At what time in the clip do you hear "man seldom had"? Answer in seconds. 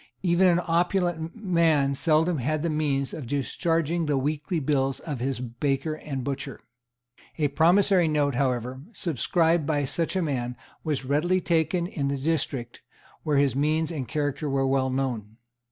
1.35-2.63